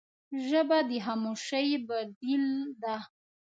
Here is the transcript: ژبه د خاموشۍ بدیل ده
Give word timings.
ژبه 0.47 0.77
د 0.89 0.91
خاموشۍ 1.05 1.69
بدیل 1.87 2.45
ده 2.81 2.95